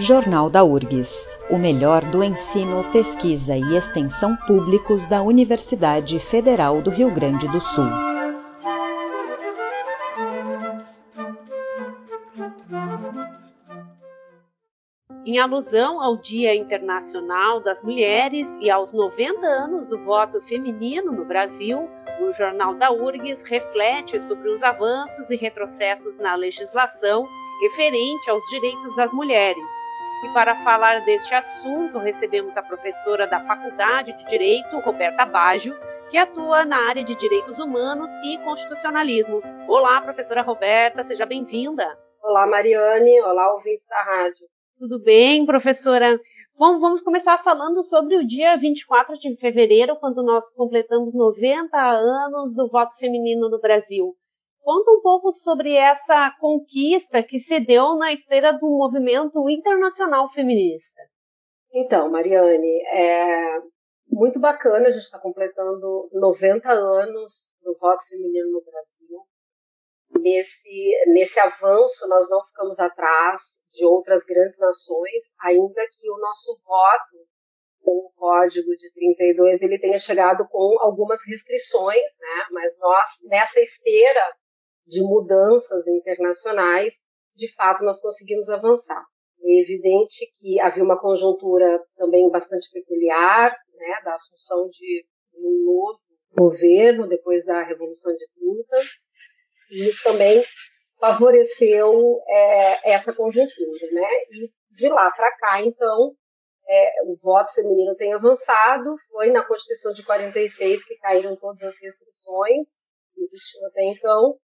[0.00, 6.88] Jornal da URGS, o melhor do ensino, pesquisa e extensão públicos da Universidade Federal do
[6.88, 7.84] Rio Grande do Sul.
[15.26, 21.24] Em alusão ao Dia Internacional das Mulheres e aos 90 anos do voto feminino no
[21.24, 27.26] Brasil, o Jornal da URGS reflete sobre os avanços e retrocessos na legislação
[27.60, 29.87] referente aos direitos das mulheres.
[30.24, 35.78] E para falar deste assunto, recebemos a professora da Faculdade de Direito, Roberta Baggio,
[36.10, 39.40] que atua na área de Direitos Humanos e Constitucionalismo.
[39.68, 41.96] Olá, professora Roberta, seja bem-vinda.
[42.20, 43.20] Olá, Mariane.
[43.20, 44.44] Olá, ouvintes da rádio.
[44.76, 46.20] Tudo bem, professora?
[46.58, 52.56] Bom, vamos começar falando sobre o dia 24 de fevereiro, quando nós completamos 90 anos
[52.56, 54.16] do voto feminino no Brasil.
[54.68, 61.00] Conta um pouco sobre essa conquista que se deu na esteira do movimento internacional feminista.
[61.72, 63.60] Então, Mariane, é
[64.12, 69.26] muito bacana a gente estar tá completando 90 anos do voto feminino no Brasil
[70.20, 76.60] nesse, nesse avanço nós não ficamos atrás de outras grandes nações, ainda que o nosso
[76.62, 77.26] voto
[77.82, 82.46] com o código de 32 ele tenha chegado com algumas restrições, né?
[82.50, 84.20] Mas nós nessa esteira
[84.88, 86.94] de mudanças internacionais,
[87.36, 89.04] de fato nós conseguimos avançar.
[89.40, 95.64] É evidente que havia uma conjuntura também bastante peculiar, né, da assunção de, de um
[95.64, 95.98] novo
[96.36, 98.88] governo depois da Revolução de 30,
[99.70, 100.42] e isso também
[100.98, 104.08] favoreceu é, essa conjuntura, né?
[104.30, 106.14] E de lá para cá, então,
[106.66, 108.92] é, o voto feminino tem avançado.
[109.10, 112.82] Foi na Constituição de 46 que caíram todas as restrições
[113.14, 114.36] que existiam até então.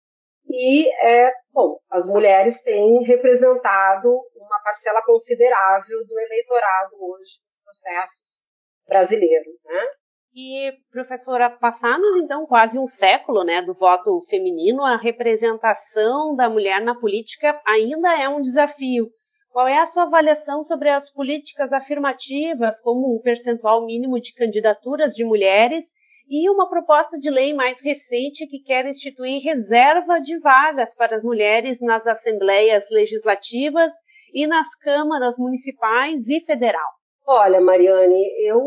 [0.48, 8.44] E, é, bom, as mulheres têm representado uma parcela considerável do eleitorado hoje nos processos
[8.86, 9.86] brasileiros, né?
[10.34, 16.80] E, professora, passamos então quase um século né, do voto feminino, a representação da mulher
[16.80, 19.10] na política ainda é um desafio.
[19.50, 25.12] Qual é a sua avaliação sobre as políticas afirmativas, como um percentual mínimo de candidaturas
[25.12, 25.92] de mulheres
[26.28, 31.24] e uma proposta de lei mais recente que quer instituir reserva de vagas para as
[31.24, 33.92] mulheres nas assembleias legislativas
[34.32, 36.88] e nas câmaras municipais e federal?
[37.26, 38.60] Olha, Mariane, eu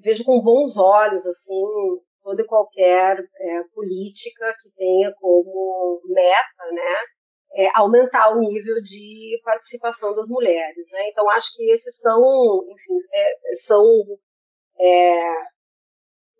[0.00, 1.60] vejo com bons olhos assim
[2.22, 6.96] toda e qualquer é, política que tenha como meta, né,
[7.56, 11.08] é, aumentar o nível de participação das mulheres, né?
[11.08, 12.18] Então acho que esses são,
[12.66, 13.84] enfim, é, são
[14.80, 15.34] é,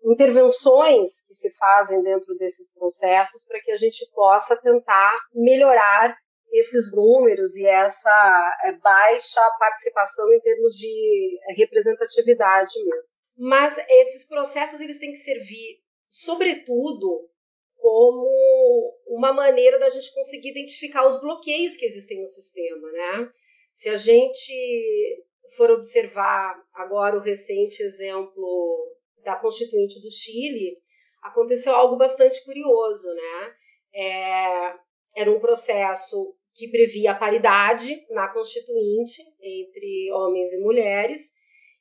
[0.05, 6.15] intervenções que se fazem dentro desses processos para que a gente possa tentar melhorar
[6.51, 13.17] esses números e essa é, baixa participação em termos de é, representatividade mesmo.
[13.37, 17.29] Mas esses processos eles têm que servir, sobretudo,
[17.75, 23.29] como uma maneira da gente conseguir identificar os bloqueios que existem no sistema, né?
[23.73, 25.25] Se a gente
[25.57, 28.94] for observar agora o recente exemplo
[29.25, 30.77] da Constituinte do Chile,
[31.21, 33.53] aconteceu algo bastante curioso, né?
[33.93, 34.73] É,
[35.17, 41.33] era um processo que previa a paridade na Constituinte entre homens e mulheres.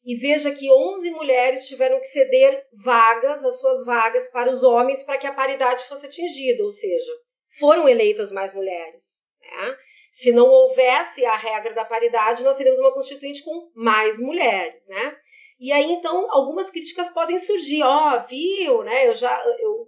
[0.04, 5.02] E veja que 11 mulheres tiveram que ceder vagas, as suas vagas, para os homens
[5.02, 7.12] para que a paridade fosse atingida, ou seja,
[7.58, 9.22] foram eleitas mais mulheres.
[9.40, 9.76] Né?
[10.24, 15.18] Se não houvesse a regra da paridade, nós teríamos uma constituinte com mais mulheres, né?
[15.60, 19.06] E aí então algumas críticas podem surgir, ó, oh, viu, né?
[19.06, 19.86] Eu já eu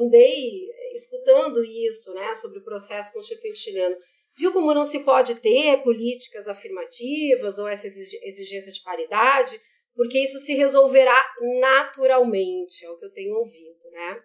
[0.00, 3.94] andei escutando isso, né, sobre o processo constituinte chileno.
[4.38, 9.60] Viu como não se pode ter políticas afirmativas ou essa exigência de paridade,
[9.94, 11.22] porque isso se resolverá
[11.60, 14.22] naturalmente, é o que eu tenho ouvido, né?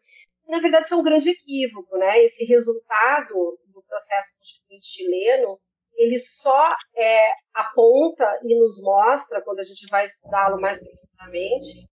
[0.48, 2.24] Na verdade, isso é um grande equívoco, né?
[2.24, 5.60] Esse resultado do processo constituinte chileno,
[5.96, 11.90] ele só é, aponta e nos mostra, quando a gente vai estudá-lo mais profundamente,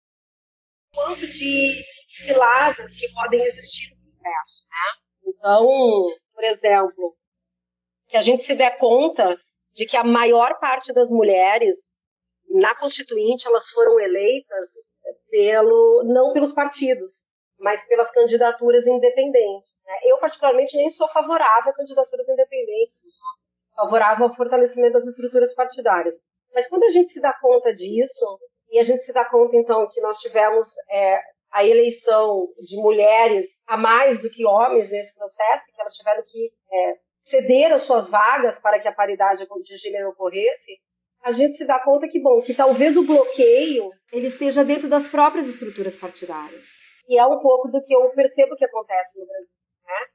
[0.94, 5.04] quanto de ciladas que podem existir no processo, né?
[5.28, 7.18] Então, por exemplo,
[8.08, 9.38] se a gente se der conta
[9.74, 11.98] de que a maior parte das mulheres
[12.50, 14.88] na Constituinte elas foram eleitas
[15.30, 17.28] pelo não pelos partidos,
[17.60, 19.74] mas pelas candidaturas independentes.
[19.86, 19.94] Né?
[20.06, 26.16] Eu particularmente nem sou favorável a candidaturas independentes, sou favorável ao fortalecimento das estruturas partidárias.
[26.54, 28.40] Mas quando a gente se dá conta disso
[28.72, 31.20] e a gente se dá conta então que nós tivemos é,
[31.52, 36.52] a eleição de mulheres a mais do que homens nesse processo, que elas tiveram que
[36.72, 36.94] é,
[37.24, 40.80] ceder as suas vagas para que a paridade de gênero ocorresse,
[41.24, 45.08] a gente se dá conta que, bom, que talvez o bloqueio ele esteja dentro das
[45.08, 46.77] próprias estruturas partidárias.
[47.08, 50.06] E é um pouco do que eu percebo que acontece no Brasil, né?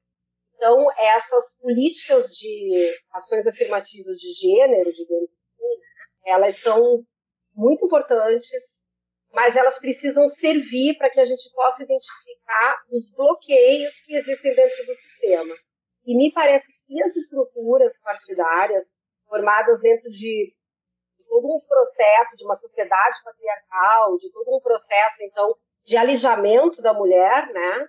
[0.54, 5.80] Então, essas políticas de ações afirmativas de gênero, digamos assim,
[6.24, 7.04] elas são
[7.54, 8.84] muito importantes,
[9.32, 14.84] mas elas precisam servir para que a gente possa identificar os bloqueios que existem dentro
[14.84, 15.54] do sistema.
[16.04, 18.92] E me parece que as estruturas partidárias,
[19.28, 20.54] formadas dentro de
[21.26, 26.94] todo um processo de uma sociedade patriarcal, de todo um processo, então, de alijamento da
[26.94, 27.88] mulher, né?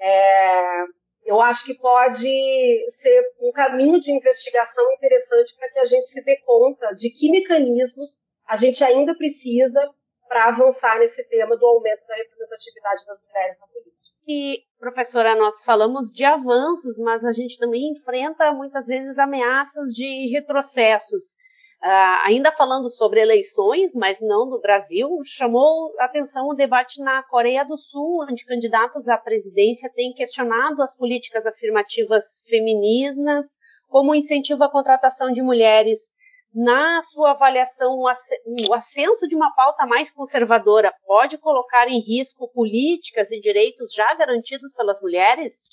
[0.00, 0.84] É,
[1.24, 6.22] eu acho que pode ser um caminho de investigação interessante para que a gente se
[6.24, 9.80] dê conta de que mecanismos a gente ainda precisa
[10.28, 13.92] para avançar nesse tema do aumento da representatividade das mulheres na política.
[14.26, 20.30] E, professora, nós falamos de avanços, mas a gente também enfrenta muitas vezes ameaças de
[20.30, 21.36] retrocessos.
[21.84, 27.64] Uh, ainda falando sobre eleições, mas não do Brasil, chamou atenção o debate na Coreia
[27.64, 33.58] do Sul, onde candidatos à presidência têm questionado as políticas afirmativas femininas
[33.88, 36.12] como incentivo à contratação de mulheres.
[36.54, 43.32] Na sua avaliação, o ascenso de uma pauta mais conservadora pode colocar em risco políticas
[43.32, 45.64] e direitos já garantidos pelas mulheres?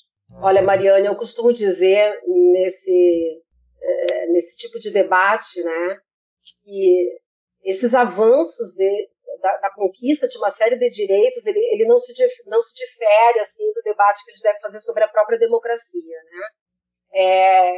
[0.41, 3.43] Olha, Mariana, eu costumo dizer nesse
[3.81, 5.99] é, nesse tipo de debate, né,
[6.63, 7.19] que
[7.63, 9.09] esses avanços de,
[9.41, 12.11] da, da, conquista de uma série de direitos, ele, ele não, se,
[12.45, 16.23] não se difere assim do debate que a gente deve fazer sobre a própria democracia,
[16.23, 16.47] né?
[17.11, 17.71] É,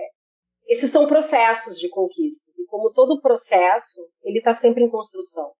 [0.67, 5.51] esses são processos de conquistas e como todo processo, ele está sempre em construção.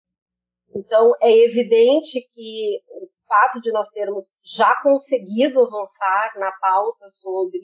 [0.74, 7.60] Então é evidente que o fato de nós termos já conseguido avançar na pauta sobre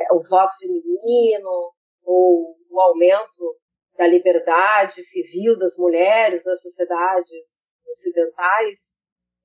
[0.00, 1.72] é, o voto feminino,
[2.06, 3.56] ou o aumento
[3.98, 8.96] da liberdade civil das mulheres nas sociedades ocidentais,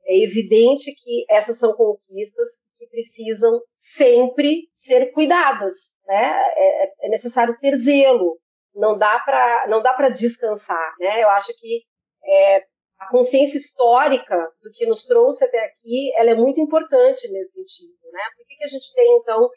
[0.06, 6.34] é evidente que essas são conquistas que precisam sempre ser cuidadas, né?
[6.56, 8.40] É, é necessário ter zelo,
[8.76, 11.24] não dá para não dá para descansar, né?
[11.24, 11.84] Eu acho que
[12.24, 12.58] é,
[13.00, 17.98] a consciência histórica do que nos trouxe até aqui, ela é muito importante nesse sentido,
[18.12, 18.22] né?
[18.36, 19.50] Por que, que a gente tem então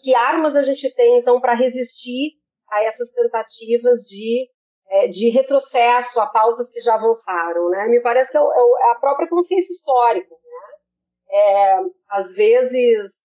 [0.00, 2.32] que armas a gente tem, então, para resistir
[2.70, 4.48] a essas tentativas de,
[4.88, 7.70] é, de retrocesso a pautas que já avançaram?
[7.70, 7.88] Né?
[7.88, 10.34] Me parece que é, é, é a própria consciência histórica.
[10.34, 11.38] Né?
[11.38, 11.78] É,
[12.10, 13.20] às vezes,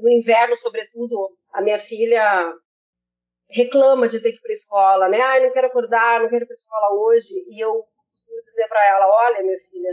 [0.00, 2.52] no inverno, sobretudo, a minha filha
[3.50, 5.20] reclama de ter que ir para a escola, né?
[5.20, 7.34] Ai, não quero acordar, não quero ir para a escola hoje.
[7.46, 9.90] E eu costumo dizer para ela: olha, minha filha,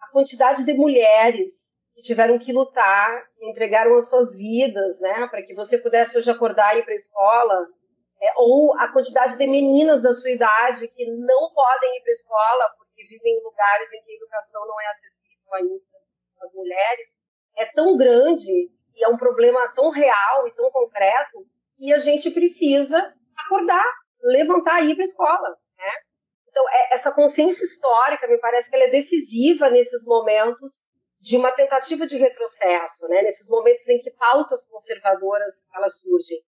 [0.00, 1.65] a quantidade de mulheres
[1.96, 6.30] que tiveram que lutar, que entregaram as suas vidas, né, para que você pudesse hoje
[6.30, 7.66] acordar e ir para a escola,
[8.20, 12.18] é, ou a quantidade de meninas da sua idade que não podem ir para a
[12.18, 15.80] escola porque vivem em lugares em que a educação não é acessível ainda
[16.42, 17.18] às mulheres,
[17.56, 18.52] é tão grande
[18.94, 21.46] e é um problema tão real e tão concreto
[21.76, 23.84] que a gente precisa acordar,
[24.22, 25.92] levantar e ir para a escola, né?
[26.48, 30.84] Então, é, essa consciência histórica, me parece que ela é decisiva nesses momentos
[31.26, 36.40] de uma tentativa de retrocesso, né, nesses momentos em que pautas conservadoras elas surgem,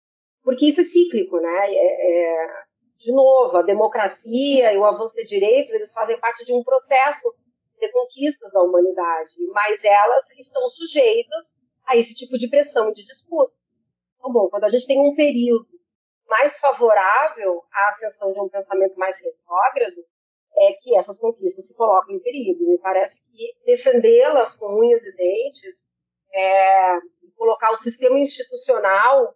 [0.43, 1.71] porque isso é cíclico, né?
[1.71, 2.63] É, é,
[2.97, 7.35] de novo, a democracia e o avanço de direitos eles fazem parte de um processo
[7.79, 11.57] de conquistas da humanidade, mas elas estão sujeitas
[11.87, 13.79] a esse tipo de pressão e de disputas.
[14.17, 15.69] Então, bom, quando a gente tem um período
[16.29, 20.05] mais favorável à ascensão de um pensamento mais retrógrado,
[20.57, 22.69] é que essas conquistas se colocam em perigo.
[22.69, 25.89] Me parece que defendê-las com unhas e dentes,
[26.35, 26.99] é,
[27.37, 29.35] colocar o sistema institucional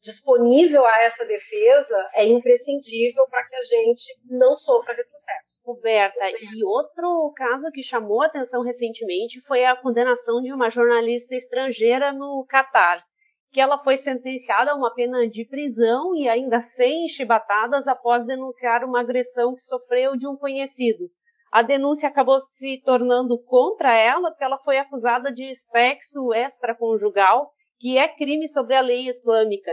[0.00, 5.58] disponível a essa defesa é imprescindível para que a gente não sofra retrocesso.
[5.64, 12.12] Roberta, e outro caso que chamou atenção recentemente foi a condenação de uma jornalista estrangeira
[12.12, 13.04] no Catar
[13.52, 18.82] que ela foi sentenciada a uma pena de prisão e ainda sem chibatadas após denunciar
[18.82, 21.10] uma agressão que sofreu de um conhecido.
[21.52, 27.98] A denúncia acabou se tornando contra ela porque ela foi acusada de sexo extraconjugal, que
[27.98, 29.70] é crime sobre a lei islâmica.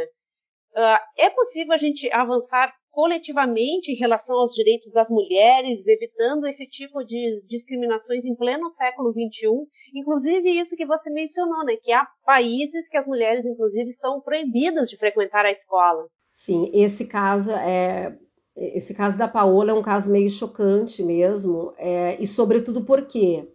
[0.75, 6.67] Uh, é possível a gente avançar coletivamente em relação aos direitos das mulheres, evitando esse
[6.67, 9.47] tipo de discriminações em pleno século XXI.
[9.95, 11.77] Inclusive isso que você mencionou, né?
[11.81, 16.07] Que há países que as mulheres, inclusive, são proibidas de frequentar a escola.
[16.29, 18.17] Sim, esse caso é
[18.53, 23.47] esse caso da Paola é um caso meio chocante mesmo, é, e sobretudo por quê?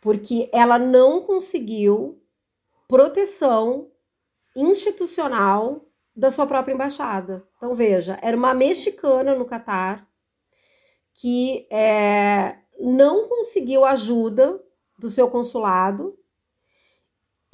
[0.00, 2.20] Porque ela não conseguiu
[2.88, 3.92] proteção
[4.56, 5.83] institucional
[6.14, 7.42] da sua própria embaixada.
[7.56, 10.06] Então, veja, era uma mexicana no Catar
[11.12, 14.60] que é, não conseguiu ajuda
[14.98, 16.16] do seu consulado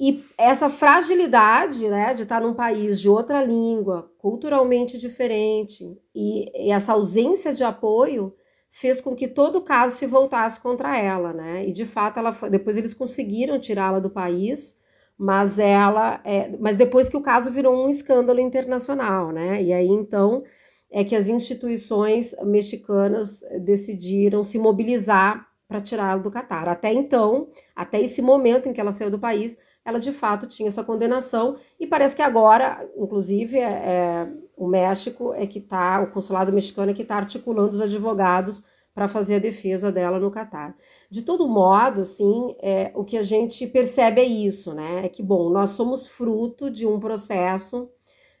[0.03, 6.71] e essa fragilidade né, de estar num país de outra língua, culturalmente diferente, e, e,
[6.71, 8.35] essa ausência de apoio
[8.67, 11.31] fez com que todo o caso se voltasse contra ela.
[11.31, 11.67] Né?
[11.67, 14.75] E de fato, ela foi, depois eles conseguiram tirá-la do país,
[15.21, 16.19] mas ela.
[16.23, 19.61] É, mas depois que o caso virou um escândalo internacional, né?
[19.61, 20.43] E aí então
[20.91, 26.67] é que as instituições mexicanas decidiram se mobilizar para tirá-la do Catar.
[26.67, 30.67] Até então, até esse momento em que ela saiu do país, ela de fato tinha
[30.67, 36.11] essa condenação e parece que agora, inclusive, é, é, o México é que está, o
[36.11, 38.63] consulado mexicano é que está articulando os advogados
[38.93, 40.75] para fazer a defesa dela no Catar.
[41.09, 45.05] De todo modo, assim, é, o que a gente percebe é isso, né?
[45.05, 47.89] É que, bom, nós somos fruto de um processo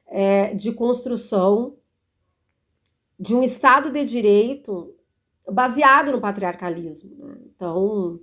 [0.07, 1.77] é, de construção
[3.19, 4.93] de um Estado de Direito
[5.49, 7.15] baseado no patriarcalismo.
[7.17, 7.37] Né?
[7.55, 8.19] Então,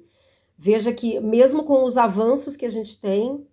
[0.61, 3.47] Veja que, mesmo com os avanços que a gente tem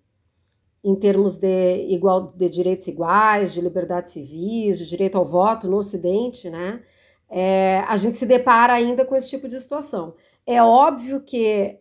[0.83, 5.77] em termos de, igual, de direitos iguais, de liberdades civis, de direito ao voto no
[5.77, 6.81] Ocidente, né,
[7.29, 10.13] é, a gente se depara ainda com esse tipo de situação.
[10.45, 11.79] É óbvio que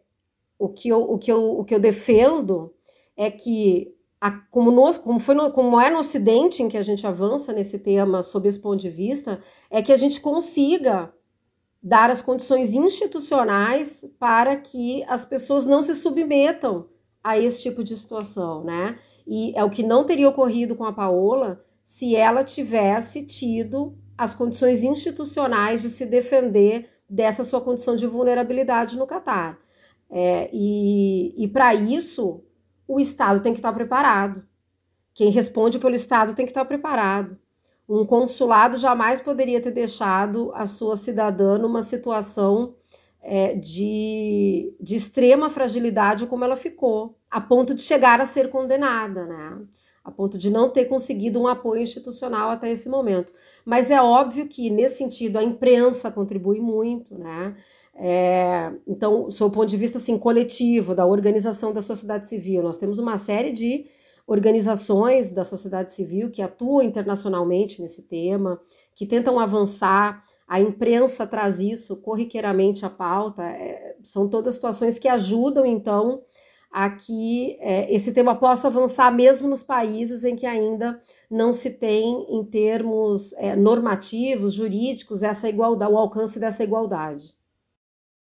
[0.59, 2.73] o que eu, o que eu, o que eu defendo
[3.17, 6.83] é que, a, como, nos, como, foi no, como é no Ocidente em que a
[6.83, 11.13] gente avança nesse tema sob esse ponto de vista, é que a gente consiga
[11.83, 16.87] dar as condições institucionais para que as pessoas não se submetam
[17.23, 18.99] a esse tipo de situação, né?
[19.27, 24.35] E é o que não teria ocorrido com a Paola se ela tivesse tido as
[24.35, 29.59] condições institucionais de se defender dessa sua condição de vulnerabilidade no Catar.
[30.11, 32.43] É, e, e para isso,
[32.87, 34.45] o Estado tem que estar preparado.
[35.13, 37.39] Quem responde pelo Estado tem que estar preparado.
[37.89, 42.75] Um consulado jamais poderia ter deixado a sua cidadã numa situação
[43.21, 49.27] é, de, de extrema fragilidade como ela ficou, a ponto de chegar a ser condenada,
[49.27, 49.59] né?
[50.05, 53.33] A ponto de não ter conseguido um apoio institucional até esse momento.
[53.65, 57.57] Mas é óbvio que, nesse sentido, a imprensa contribui muito, né?
[57.95, 62.77] É, então, sob o ponto de vista assim, coletivo, da organização da sociedade civil, nós
[62.77, 63.87] temos uma série de
[64.27, 68.61] organizações da sociedade civil que atuam internacionalmente nesse tema,
[68.95, 70.23] que tentam avançar.
[70.47, 73.43] A imprensa traz isso corriqueiramente à pauta.
[73.43, 76.23] É, são todas situações que ajudam, então,
[76.75, 81.01] a que é, esse tema possa avançar mesmo nos países em que ainda
[81.31, 87.33] não se tem, em termos é, normativos, jurídicos, essa igualdade, o alcance dessa igualdade.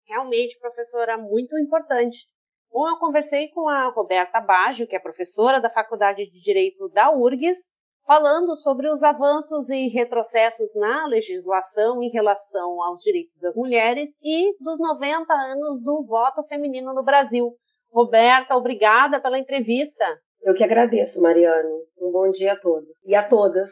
[0.07, 2.29] Realmente, professora, muito importante.
[2.71, 7.11] Bom, eu conversei com a Roberta Baggio, que é professora da Faculdade de Direito da
[7.11, 7.75] URGS,
[8.07, 14.55] falando sobre os avanços e retrocessos na legislação em relação aos direitos das mulheres e
[14.63, 17.57] dos 90 anos do voto feminino no Brasil.
[17.95, 20.05] Roberta, obrigada pela entrevista.
[20.43, 21.69] Eu que agradeço, Mariane.
[21.97, 23.71] Um bom dia a todos e a todas.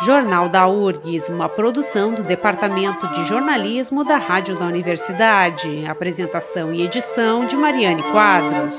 [0.00, 5.84] Jornal da URGS, uma produção do Departamento de Jornalismo da Rádio da Universidade.
[5.86, 8.74] Apresentação e edição de Mariane Quadros.